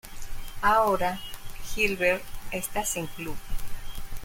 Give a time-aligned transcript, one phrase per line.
[0.63, 1.19] Ahora,
[1.75, 3.35] Gilbert está sin club.